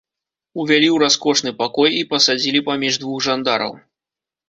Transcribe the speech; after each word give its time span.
Увялі 0.63 0.87
ў 0.91 0.97
раскошны 1.03 1.53
пакой 1.61 1.89
і 2.01 2.01
пасадзілі 2.17 2.65
паміж 2.73 3.01
двух 3.07 3.25
жандараў. 3.31 3.73